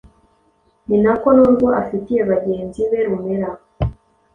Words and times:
ni 0.87 0.97
nako 1.03 1.27
n’urwo 1.35 1.67
afitiye 1.81 2.21
bagenzi 2.29 2.81
be 2.89 2.99
rumera. 3.07 3.49